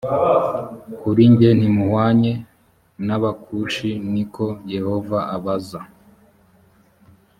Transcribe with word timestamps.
kuri 0.99 1.23
jye 1.37 1.49
ntimuhwanye 1.57 2.31
n 3.05 3.07
abakushi 3.17 3.89
ni 4.11 4.23
ko 4.33 4.45
yehova 4.73 5.17
abaza 5.35 5.81